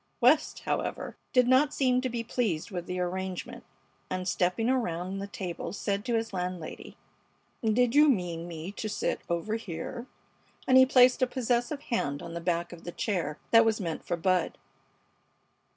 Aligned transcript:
West, 0.19 0.61
however, 0.61 1.15
did 1.31 1.47
not 1.47 1.75
seem 1.75 2.01
to 2.01 2.09
be 2.09 2.23
pleased 2.23 2.71
with 2.71 2.87
the 2.87 2.99
arrangement, 2.99 3.63
and, 4.09 4.27
stepping 4.27 4.67
around 4.67 5.19
the 5.19 5.27
table, 5.27 5.71
said 5.71 6.03
to 6.03 6.15
his 6.15 6.33
landlady: 6.33 6.97
"Did 7.63 7.93
you 7.93 8.09
mean 8.09 8.47
me 8.47 8.71
to 8.71 8.89
sit 8.89 9.21
over 9.29 9.57
here?" 9.57 10.07
and 10.67 10.75
he 10.75 10.87
placed 10.87 11.21
a 11.21 11.27
possessive 11.27 11.81
hand 11.93 12.23
on 12.23 12.33
the 12.33 12.41
back 12.41 12.73
of 12.73 12.83
the 12.83 12.91
chair 12.91 13.37
that 13.51 13.63
was 13.63 13.79
meant 13.79 14.03
for 14.03 14.17
Bud. 14.17 14.57